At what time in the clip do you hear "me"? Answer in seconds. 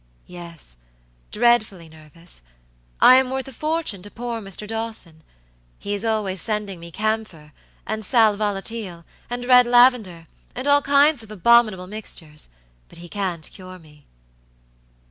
6.79-6.89, 13.77-14.07